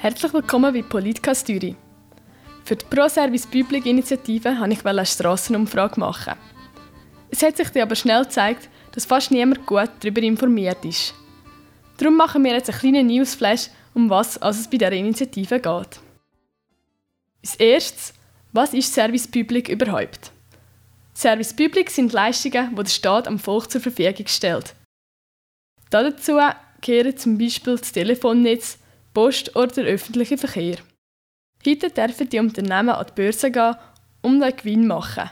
[0.00, 1.74] Herzlich willkommen bei Zürich.
[2.62, 6.34] Für die Pro Service Public Initiative wollte ich eine Strassenumfrage machen.
[7.30, 11.14] Es hat sich aber schnell gezeigt, dass fast niemand gut darüber informiert ist.
[11.96, 16.00] Darum machen wir jetzt einen kleinen Newsflash, um was es bei dieser Initiative geht.
[17.42, 18.14] Als erstes,
[18.52, 20.30] was ist Service Public überhaupt?
[21.12, 24.76] Service Public sind Leistungen, die der Staat am Volk zur Verfügung stellt.
[25.90, 26.38] Dazu
[26.82, 28.78] gehören zum Beispiel das Telefonnetz,
[29.18, 30.76] Post oder der öffentliche Verkehr.
[31.66, 33.74] Heute dürfen die Unternehmen an die Börse gehen
[34.22, 35.28] und einen Gewinn machen.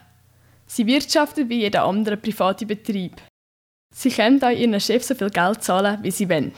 [0.66, 3.22] Sie wirtschaften wie jeder andere private Betrieb.
[3.94, 6.50] Sie können auch ihren Chef so viel Geld zahlen, wie sie wollen.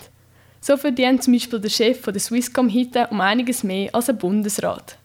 [0.63, 4.17] So verdient zum Beispiel der Chef von der Swisscom heute um einiges mehr als ein
[4.17, 4.97] Bundesrat.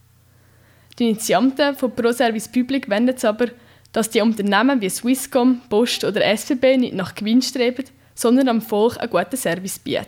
[0.98, 3.48] Die Initianten von ProService Public wenden es aber,
[3.92, 7.84] dass die Unternehmen wie Swisscom, Post oder SBB nicht nach Gewinn streben,
[8.16, 10.08] sondern am Volk einen guten Service bieten.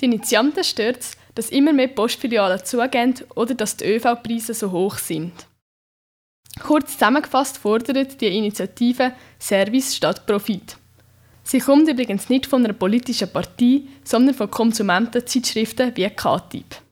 [0.00, 4.98] Die Initianten stört es, dass immer mehr Postfilialen zugehen oder dass die ÖV-Preise so hoch
[4.98, 5.32] sind.
[6.60, 10.76] Kurz zusammengefasst fordert die Initiative Service statt Profit.
[11.44, 16.82] Sie kommt übrigens nicht von einer politischen Partei, sondern von Konsumentenzeitschriften wie K-Typ.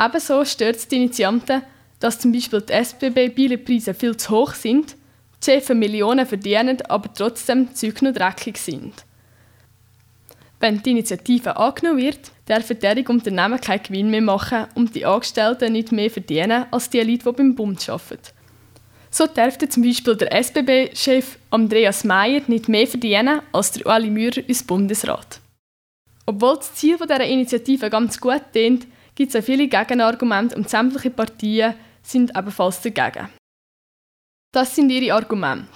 [0.00, 1.62] Ebenso stört es die Initianten,
[2.00, 4.96] dass zum Beispiel die SBB-Bielepreise viel zu hoch sind,
[5.42, 9.04] die Chefs Millionen verdienen, aber trotzdem Zeug noch dreckig sind.
[10.60, 15.72] Wenn die Initiative angenommen wird, dürfen diese Unternehmen keinen Gewinn mehr machen und die Angestellten
[15.72, 18.32] nicht mehr verdienen als die Leute, die beim Bund arbeiten.
[19.10, 24.48] So dürfte zum Beispiel der SBB-Chef Andreas Mayer nicht mehr verdienen als der Ueli Müller
[24.48, 25.40] ins Bundesrat.
[26.26, 31.10] Obwohl das Ziel dieser Initiative ganz gut dient, gibt es auch viele Gegenargumente und sämtliche
[31.10, 33.28] Partien sind ebenfalls dagegen.
[34.52, 35.68] Das sind ihre Argumente.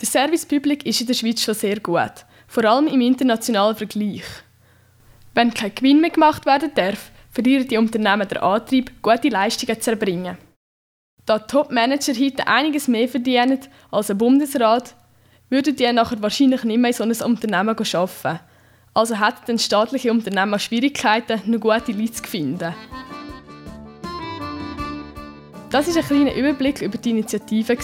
[0.00, 4.24] Der Service Public ist in der Schweiz schon sehr gut, vor allem im internationalen Vergleich.
[5.34, 9.90] Wenn kein Gewinn mehr gemacht werden darf, verlieren die Unternehmen den Antrieb, gute Leistungen zu
[9.90, 10.38] erbringen.
[11.26, 13.58] Da Top-Manager heute einiges mehr verdienen
[13.90, 14.94] als ein Bundesrat,
[15.50, 18.40] würden die nachher wahrscheinlich nicht mehr in so einem Unternehmen arbeiten.
[18.94, 22.74] Also hätten staatliche Unternehmen Schwierigkeiten, noch gute Leute zu finden.
[25.70, 27.76] Das ist ein kleiner Überblick über die Initiative.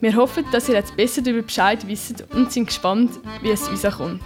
[0.00, 3.82] Wir hoffen, dass ihr jetzt besser darüber Bescheid wisst und sind gespannt, wie es uns
[3.82, 4.22] kommt.